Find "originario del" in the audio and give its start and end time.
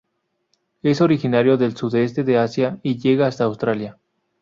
0.99-1.77